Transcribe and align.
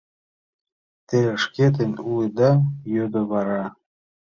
—Те 1.07 1.19
шкетын 1.43 1.91
улыда?— 2.09 2.51
йодо 2.95 3.21
вара. 3.31 3.65